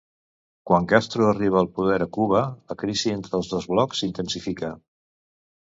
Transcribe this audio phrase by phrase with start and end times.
[0.69, 2.41] Quan Castro arriba al poder a Cuba
[2.73, 4.75] la crisi entre els dos blocs s'intensifica.